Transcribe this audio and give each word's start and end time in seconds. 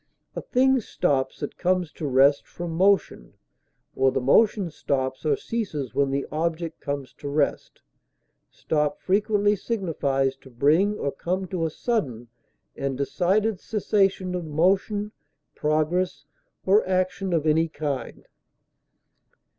A 0.35 0.41
thing 0.41 0.79
stops 0.79 1.41
that 1.41 1.59
comes 1.59 1.91
to 1.91 2.07
rest 2.07 2.47
from 2.47 2.71
motion; 2.71 3.35
or 3.95 4.11
the 4.11 4.19
motion 4.19 4.71
stops 4.71 5.27
or 5.27 5.35
ceases 5.37 5.93
when 5.93 6.09
the 6.09 6.25
object 6.31 6.81
comes 6.81 7.13
to 7.19 7.27
rest; 7.27 7.83
stop 8.49 8.99
frequently 8.99 9.55
signifies 9.55 10.35
to 10.37 10.49
bring 10.49 10.97
or 10.97 11.11
come 11.11 11.45
to 11.49 11.67
a 11.67 11.69
sudden 11.69 12.29
and 12.75 12.97
decided 12.97 13.59
cessation 13.59 14.33
of 14.33 14.43
motion, 14.43 15.11
progress, 15.53 16.25
or 16.65 16.83
action 16.87 17.31
of 17.31 17.45
any 17.45 17.67
kind. 17.67 18.25